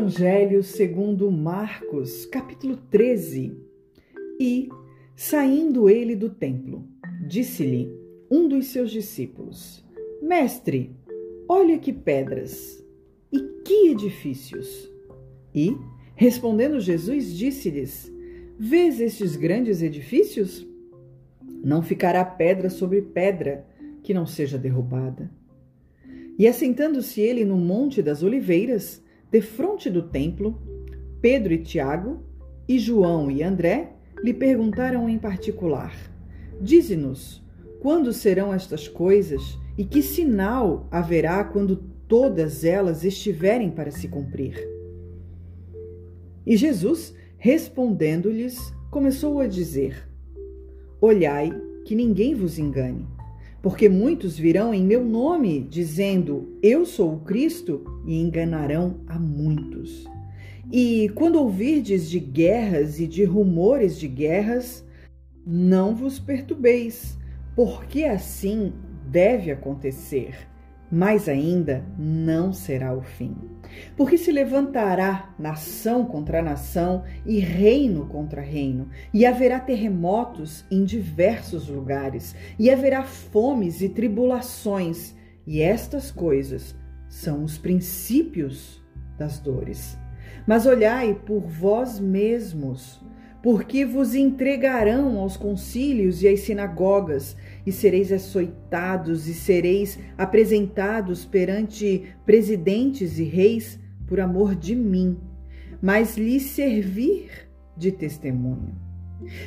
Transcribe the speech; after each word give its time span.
Evangelho 0.00 0.62
segundo 0.62 1.30
Marcos, 1.30 2.24
capítulo 2.24 2.74
13. 2.90 3.54
E, 4.40 4.70
saindo 5.14 5.90
ele 5.90 6.16
do 6.16 6.30
templo, 6.30 6.88
disse-lhe 7.28 7.94
um 8.30 8.48
dos 8.48 8.68
seus 8.68 8.90
discípulos: 8.90 9.84
Mestre, 10.22 10.96
olha 11.46 11.78
que 11.78 11.92
pedras 11.92 12.82
e 13.30 13.40
que 13.62 13.90
edifícios. 13.90 14.90
E, 15.54 15.76
respondendo 16.14 16.80
Jesus, 16.80 17.36
disse-lhes: 17.36 18.10
Vês 18.58 19.00
estes 19.00 19.36
grandes 19.36 19.82
edifícios? 19.82 20.66
Não 21.62 21.82
ficará 21.82 22.24
pedra 22.24 22.70
sobre 22.70 23.02
pedra 23.02 23.66
que 24.02 24.14
não 24.14 24.24
seja 24.24 24.56
derrubada. 24.56 25.30
E 26.38 26.48
assentando-se 26.48 27.20
ele 27.20 27.44
no 27.44 27.58
Monte 27.58 28.00
das 28.00 28.22
Oliveiras, 28.22 29.02
defronte 29.30 29.88
do 29.88 30.02
templo, 30.02 30.60
Pedro 31.20 31.52
e 31.52 31.58
Tiago, 31.58 32.22
e 32.68 32.78
João 32.78 33.30
e 33.30 33.42
André 33.42 33.92
lhe 34.22 34.34
perguntaram 34.34 35.08
em 35.08 35.18
particular: 35.18 35.94
Dize-nos, 36.60 37.42
quando 37.80 38.12
serão 38.12 38.52
estas 38.52 38.88
coisas 38.88 39.58
e 39.78 39.84
que 39.84 40.02
sinal 40.02 40.88
haverá 40.90 41.42
quando 41.44 41.76
todas 42.08 42.64
elas 42.64 43.04
estiverem 43.04 43.70
para 43.70 43.90
se 43.90 44.08
cumprir? 44.08 44.56
E 46.46 46.56
Jesus, 46.56 47.14
respondendo-lhes, 47.38 48.74
começou 48.90 49.40
a 49.40 49.46
dizer: 49.46 50.08
Olhai 51.00 51.50
que 51.84 51.94
ninguém 51.94 52.34
vos 52.34 52.58
engane 52.58 53.06
porque 53.62 53.88
muitos 53.88 54.38
virão 54.38 54.72
em 54.72 54.84
meu 54.84 55.04
nome, 55.04 55.66
dizendo: 55.68 56.56
Eu 56.62 56.84
sou 56.84 57.14
o 57.14 57.20
Cristo, 57.20 57.84
e 58.06 58.20
enganarão 58.20 59.00
a 59.06 59.18
muitos. 59.18 60.04
E 60.72 61.10
quando 61.14 61.36
ouvirdes 61.36 62.08
de 62.08 62.18
guerras 62.18 63.00
e 63.00 63.06
de 63.06 63.24
rumores 63.24 63.98
de 63.98 64.06
guerras, 64.06 64.84
não 65.44 65.94
vos 65.94 66.18
perturbeis, 66.18 67.18
porque 67.56 68.04
assim 68.04 68.72
deve 69.08 69.50
acontecer 69.50 70.49
mas 70.90 71.28
ainda 71.28 71.84
não 71.96 72.52
será 72.52 72.94
o 72.94 73.02
fim. 73.02 73.36
Porque 73.96 74.18
se 74.18 74.32
levantará 74.32 75.32
nação 75.38 76.04
contra 76.04 76.42
nação 76.42 77.04
e 77.24 77.38
reino 77.38 78.06
contra 78.06 78.40
reino, 78.40 78.88
e 79.14 79.24
haverá 79.24 79.60
terremotos 79.60 80.64
em 80.70 80.84
diversos 80.84 81.68
lugares, 81.68 82.34
e 82.58 82.70
haverá 82.70 83.04
fomes 83.04 83.80
e 83.80 83.88
tribulações, 83.88 85.14
e 85.46 85.62
estas 85.62 86.10
coisas 86.10 86.74
são 87.08 87.44
os 87.44 87.56
princípios 87.56 88.82
das 89.16 89.38
dores. 89.38 89.96
Mas 90.46 90.66
olhai 90.66 91.14
por 91.14 91.42
vós 91.42 92.00
mesmos, 92.00 93.00
porque 93.42 93.84
vos 93.84 94.14
entregarão 94.14 95.18
aos 95.18 95.36
concílios 95.36 96.22
e 96.22 96.28
às 96.28 96.40
sinagogas, 96.40 97.36
e 97.64 97.72
sereis 97.72 98.12
açoitados 98.12 99.28
e 99.28 99.34
sereis 99.34 99.98
apresentados 100.16 101.24
perante 101.24 102.14
presidentes 102.26 103.18
e 103.18 103.24
reis 103.24 103.78
por 104.06 104.20
amor 104.20 104.54
de 104.54 104.74
mim, 104.74 105.16
mas 105.80 106.16
lhes 106.16 106.42
servir 106.42 107.30
de 107.76 107.92
testemunho. 107.92 108.74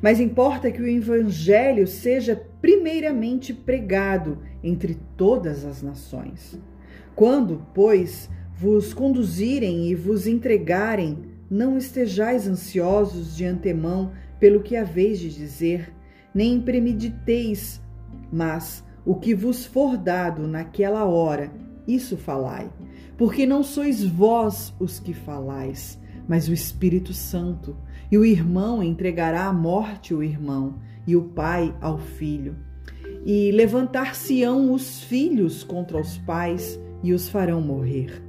Mas 0.00 0.20
importa 0.20 0.70
que 0.70 0.80
o 0.80 0.88
evangelho 0.88 1.86
seja 1.86 2.40
primeiramente 2.60 3.52
pregado 3.52 4.38
entre 4.62 4.96
todas 5.16 5.64
as 5.64 5.82
nações. 5.82 6.58
Quando, 7.14 7.66
pois, 7.74 8.28
vos 8.56 8.94
conduzirem 8.94 9.88
e 9.88 9.94
vos 9.94 10.26
entregarem, 10.26 11.35
não 11.50 11.76
estejais 11.76 12.46
ansiosos 12.46 13.36
de 13.36 13.44
antemão 13.44 14.12
pelo 14.38 14.62
que 14.62 14.76
haveis 14.76 15.18
de 15.18 15.30
dizer, 15.30 15.92
nem 16.34 16.60
premediteis 16.60 17.80
mas 18.30 18.84
o 19.04 19.14
que 19.14 19.34
vos 19.34 19.64
for 19.64 19.96
dado 19.96 20.46
naquela 20.46 21.04
hora, 21.04 21.50
isso 21.86 22.16
falai, 22.16 22.70
porque 23.16 23.46
não 23.46 23.62
sois 23.62 24.04
vós 24.04 24.74
os 24.80 24.98
que 24.98 25.14
falais, 25.14 26.00
mas 26.28 26.48
o 26.48 26.52
Espírito 26.52 27.12
Santo. 27.12 27.76
E 28.10 28.18
o 28.18 28.24
irmão 28.24 28.82
entregará 28.82 29.46
à 29.46 29.52
morte 29.52 30.12
o 30.12 30.22
irmão, 30.22 30.78
e 31.06 31.16
o 31.16 31.22
pai 31.22 31.74
ao 31.80 31.98
filho. 31.98 32.56
E 33.24 33.50
levantar-se-ão 33.52 34.72
os 34.72 35.02
filhos 35.04 35.64
contra 35.64 36.00
os 36.00 36.18
pais, 36.18 36.80
e 37.02 37.12
os 37.12 37.28
farão 37.28 37.60
morrer. 37.60 38.22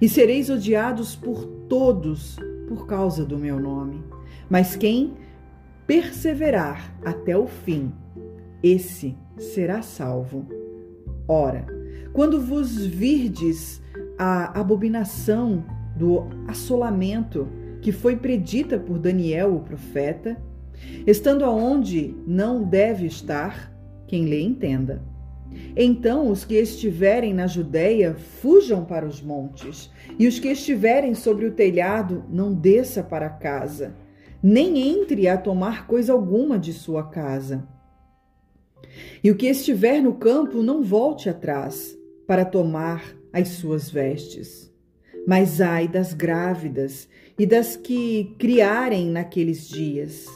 E 0.00 0.08
sereis 0.08 0.48
odiados 0.48 1.14
por 1.14 1.44
todos 1.68 2.36
por 2.74 2.86
causa 2.86 3.24
do 3.24 3.38
meu 3.38 3.60
nome. 3.60 4.02
Mas 4.48 4.74
quem 4.74 5.12
perseverar 5.86 6.94
até 7.04 7.36
o 7.36 7.46
fim, 7.46 7.92
esse 8.62 9.14
será 9.36 9.82
salvo. 9.82 10.46
Ora, 11.28 11.66
quando 12.14 12.40
vos 12.40 12.84
virdes 12.84 13.82
a 14.18 14.58
abominação 14.58 15.64
do 15.96 16.24
assolamento 16.48 17.46
que 17.82 17.92
foi 17.92 18.16
predita 18.16 18.78
por 18.78 18.98
Daniel, 18.98 19.54
o 19.56 19.60
profeta, 19.60 20.40
estando 21.06 21.44
aonde 21.44 22.16
não 22.26 22.62
deve 22.62 23.06
estar, 23.06 23.70
quem 24.06 24.26
lê 24.26 24.40
entenda. 24.40 25.02
Então 25.76 26.30
os 26.30 26.44
que 26.44 26.54
estiverem 26.54 27.32
na 27.32 27.46
Judéia 27.46 28.14
fujam 28.14 28.84
para 28.84 29.06
os 29.06 29.22
montes, 29.22 29.90
e 30.18 30.26
os 30.26 30.38
que 30.38 30.48
estiverem 30.48 31.14
sobre 31.14 31.46
o 31.46 31.52
telhado 31.52 32.24
não 32.28 32.54
desça 32.54 33.02
para 33.02 33.28
casa, 33.28 33.94
nem 34.42 34.78
entre 34.88 35.28
a 35.28 35.36
tomar 35.36 35.86
coisa 35.86 36.12
alguma 36.12 36.58
de 36.58 36.72
sua 36.72 37.04
casa. 37.04 37.66
E 39.22 39.30
o 39.30 39.36
que 39.36 39.46
estiver 39.46 40.00
no 40.02 40.14
campo 40.14 40.62
não 40.62 40.82
volte 40.82 41.28
atrás 41.28 41.96
para 42.26 42.44
tomar 42.44 43.16
as 43.32 43.48
suas 43.48 43.90
vestes. 43.90 44.70
Mas 45.26 45.60
ai 45.60 45.86
das 45.86 46.12
grávidas 46.12 47.08
e 47.38 47.46
das 47.46 47.76
que 47.76 48.34
criarem 48.38 49.08
naqueles 49.08 49.68
dias. 49.68 50.26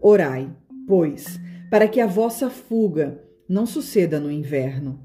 Orai, 0.00 0.50
pois, 0.86 1.40
para 1.70 1.88
que 1.88 2.00
a 2.00 2.06
vossa 2.06 2.50
fuga 2.50 3.22
não 3.48 3.64
suceda 3.64 4.20
no 4.20 4.30
inverno, 4.30 5.00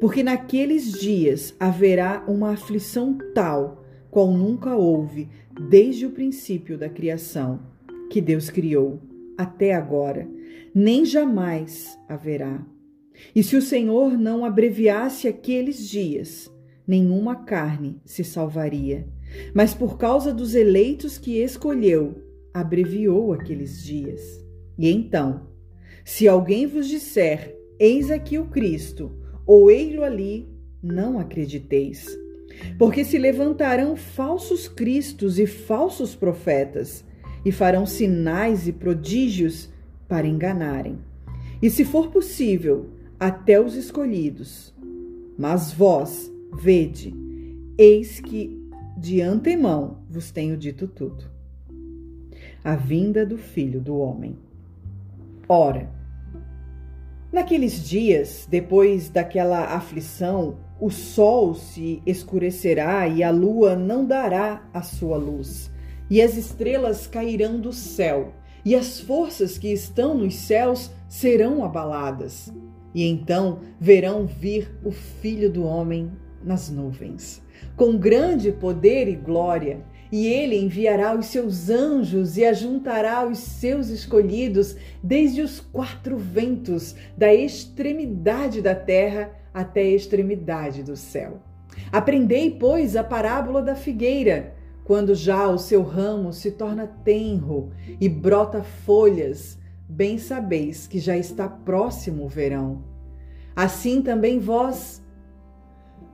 porque 0.00 0.22
naqueles 0.22 0.92
dias 0.92 1.54
haverá 1.58 2.24
uma 2.26 2.50
aflição 2.50 3.18
tal 3.34 3.84
qual 4.10 4.30
nunca 4.30 4.74
houve 4.74 5.28
desde 5.68 6.06
o 6.06 6.10
princípio 6.10 6.78
da 6.78 6.88
criação 6.88 7.60
que 8.10 8.20
Deus 8.20 8.50
criou 8.50 9.00
até 9.36 9.74
agora, 9.74 10.28
nem 10.74 11.04
jamais 11.04 11.98
haverá. 12.08 12.64
E 13.34 13.42
se 13.42 13.56
o 13.56 13.62
Senhor 13.62 14.18
não 14.18 14.44
abreviasse 14.44 15.28
aqueles 15.28 15.88
dias, 15.88 16.50
nenhuma 16.86 17.36
carne 17.36 18.00
se 18.04 18.24
salvaria. 18.24 19.06
Mas 19.54 19.72
por 19.72 19.96
causa 19.96 20.32
dos 20.32 20.54
eleitos 20.54 21.18
que 21.18 21.42
escolheu, 21.42 22.22
abreviou 22.52 23.32
aqueles 23.32 23.82
dias. 23.82 24.44
E 24.78 24.90
então, 24.90 25.46
se 26.04 26.28
alguém 26.28 26.66
vos 26.66 26.88
disser: 26.88 27.56
Eis 27.78 28.10
aqui 28.10 28.38
o 28.38 28.46
Cristo, 28.46 29.12
ou 29.46 29.70
ei-lo 29.70 30.02
ali, 30.02 30.48
não 30.82 31.18
acrediteis. 31.18 32.06
Porque 32.78 33.04
se 33.04 33.18
levantarão 33.18 33.96
falsos 33.96 34.68
cristos 34.68 35.38
e 35.38 35.46
falsos 35.46 36.14
profetas, 36.14 37.04
e 37.44 37.50
farão 37.50 37.84
sinais 37.84 38.68
e 38.68 38.72
prodígios 38.72 39.68
para 40.08 40.26
enganarem. 40.26 40.98
E 41.60 41.70
se 41.70 41.84
for 41.84 42.10
possível, 42.10 42.90
até 43.18 43.60
os 43.60 43.74
escolhidos. 43.74 44.74
Mas 45.38 45.72
vós, 45.72 46.30
vede, 46.52 47.14
eis 47.78 48.20
que 48.20 48.60
de 48.96 49.20
antemão 49.20 49.98
vos 50.10 50.30
tenho 50.30 50.56
dito 50.56 50.86
tudo. 50.86 51.24
A 52.62 52.76
vinda 52.76 53.24
do 53.24 53.38
Filho 53.38 53.80
do 53.80 53.96
Homem. 53.96 54.36
Ora, 55.48 55.90
naqueles 57.32 57.82
dias, 57.88 58.46
depois 58.48 59.08
daquela 59.08 59.74
aflição, 59.74 60.58
o 60.78 60.90
sol 60.90 61.54
se 61.54 62.02
escurecerá 62.04 63.08
e 63.08 63.22
a 63.22 63.30
lua 63.30 63.74
não 63.74 64.04
dará 64.04 64.68
a 64.74 64.82
sua 64.82 65.16
luz 65.16 65.72
e 66.12 66.20
as 66.20 66.36
estrelas 66.36 67.06
cairão 67.06 67.58
do 67.58 67.72
céu, 67.72 68.34
e 68.62 68.74
as 68.74 69.00
forças 69.00 69.56
que 69.56 69.72
estão 69.72 70.14
nos 70.14 70.34
céus 70.34 70.90
serão 71.08 71.64
abaladas. 71.64 72.52
E 72.94 73.06
então 73.06 73.60
verão 73.80 74.26
vir 74.26 74.78
o 74.84 74.90
Filho 74.90 75.50
do 75.50 75.64
Homem 75.64 76.12
nas 76.44 76.68
nuvens, 76.68 77.42
com 77.76 77.96
grande 77.96 78.52
poder 78.52 79.08
e 79.08 79.16
glória, 79.16 79.82
e 80.12 80.26
ele 80.26 80.58
enviará 80.58 81.16
os 81.16 81.26
seus 81.26 81.70
anjos 81.70 82.36
e 82.36 82.44
ajuntará 82.44 83.26
os 83.26 83.38
seus 83.38 83.88
escolhidos 83.88 84.76
desde 85.02 85.40
os 85.40 85.58
quatro 85.58 86.18
ventos, 86.18 86.94
da 87.16 87.32
extremidade 87.32 88.60
da 88.60 88.74
terra 88.74 89.32
até 89.54 89.80
a 89.80 89.94
extremidade 89.94 90.82
do 90.82 90.94
céu. 90.96 91.40
Aprendei, 91.90 92.50
pois, 92.50 92.94
a 92.94 93.02
parábola 93.02 93.62
da 93.62 93.74
figueira. 93.74 94.54
quando 94.84 95.14
já 95.14 95.48
o 95.48 95.58
seu 95.58 95.80
ramo 95.82 96.32
se 96.32 96.50
torna 96.50 96.86
tenro 96.86 97.70
e 98.00 98.08
brota 98.08 98.62
folhas, 98.62 99.56
bem 99.88 100.18
sabeis 100.18 100.88
que 100.88 100.98
já 100.98 101.16
está 101.16 101.48
próximo 101.48 102.24
o 102.24 102.28
verão. 102.28 102.82
Assim 103.54 104.02
também 104.02 104.40
vós, 104.40 105.00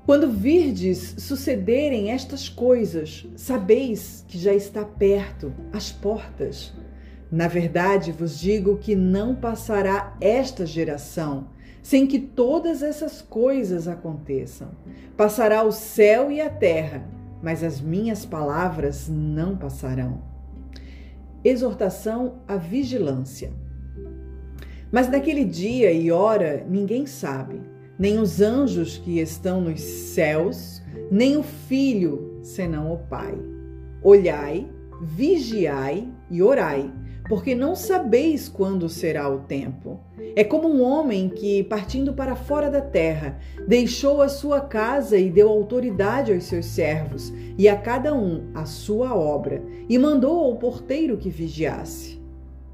quando 0.08 0.30
virdes 0.30 1.16
sucederem 1.18 2.10
estas 2.10 2.48
coisas, 2.48 3.26
sabeis 3.36 4.24
que 4.26 4.38
já 4.38 4.54
está 4.54 4.82
perto, 4.82 5.52
as 5.70 5.92
portas. 5.92 6.72
Na 7.30 7.46
verdade, 7.46 8.10
vos 8.10 8.40
digo 8.40 8.78
que 8.78 8.96
não 8.96 9.34
passará 9.34 10.16
esta 10.18 10.64
geração 10.64 11.48
sem 11.82 12.06
que 12.06 12.18
todas 12.18 12.82
essas 12.82 13.20
coisas 13.20 13.86
aconteçam. 13.86 14.70
Passará 15.14 15.62
o 15.62 15.70
céu 15.70 16.32
e 16.32 16.40
a 16.40 16.48
terra, 16.48 17.06
mas 17.42 17.62
as 17.62 17.78
minhas 17.78 18.24
palavras 18.24 19.10
não 19.10 19.58
passarão. 19.58 20.22
Exortação 21.44 22.38
à 22.48 22.56
vigilância. 22.56 23.52
Mas 24.90 25.06
naquele 25.06 25.44
dia 25.44 25.92
e 25.92 26.10
hora 26.10 26.64
ninguém 26.66 27.04
sabe, 27.04 27.60
nem 27.98 28.18
os 28.18 28.40
anjos 28.40 28.96
que 28.98 29.18
estão 29.18 29.60
nos 29.60 29.80
céus, 29.80 30.82
nem 31.10 31.36
o 31.36 31.42
filho, 31.42 32.38
senão 32.42 32.92
o 32.92 32.98
Pai. 32.98 33.34
Olhai, 34.02 34.68
vigiai 35.00 36.08
e 36.30 36.42
orai 36.42 36.92
porque 37.28 37.54
não 37.54 37.76
sabeis 37.76 38.48
quando 38.48 38.88
será 38.88 39.28
o 39.28 39.40
tempo. 39.40 40.00
É 40.34 40.42
como 40.42 40.66
um 40.68 40.82
homem 40.82 41.28
que, 41.28 41.62
partindo 41.62 42.14
para 42.14 42.34
fora 42.34 42.70
da 42.70 42.80
terra, 42.80 43.38
deixou 43.66 44.22
a 44.22 44.28
sua 44.28 44.60
casa 44.60 45.18
e 45.18 45.28
deu 45.28 45.48
autoridade 45.50 46.32
aos 46.32 46.44
seus 46.44 46.66
servos, 46.66 47.32
e 47.58 47.68
a 47.68 47.76
cada 47.76 48.14
um 48.14 48.50
a 48.54 48.64
sua 48.64 49.14
obra, 49.14 49.62
e 49.88 49.98
mandou 49.98 50.44
ao 50.44 50.56
porteiro 50.56 51.18
que 51.18 51.28
vigiasse. 51.28 52.18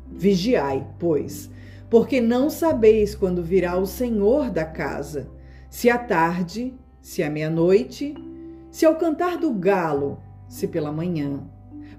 Vigiai, 0.08 0.86
pois, 0.98 1.50
porque 1.94 2.20
não 2.20 2.50
sabeis 2.50 3.14
quando 3.14 3.40
virá 3.40 3.78
o 3.78 3.86
Senhor 3.86 4.50
da 4.50 4.64
casa, 4.64 5.30
se 5.70 5.88
à 5.88 5.96
tarde, 5.96 6.74
se 7.00 7.22
à 7.22 7.30
meia-noite, 7.30 8.16
se 8.68 8.84
ao 8.84 8.96
cantar 8.96 9.38
do 9.38 9.54
galo, 9.54 10.18
se 10.48 10.66
pela 10.66 10.90
manhã 10.90 11.48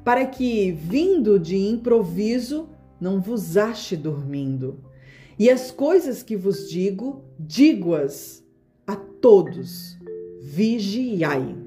para 0.03 0.25
que, 0.25 0.69
vindo 0.73 1.39
de 1.39 1.55
improviso, 1.55 2.67
não 2.99 3.21
vos 3.21 3.55
ache 3.55 3.95
dormindo. 3.95 4.83
E 5.39 5.49
as 5.49 5.71
coisas 5.71 6.21
que 6.21 6.35
vos 6.35 6.69
digo, 6.69 7.23
digo-as 7.39 8.43
a 8.85 8.97
todos. 8.97 9.97
Vigiai. 10.41 11.64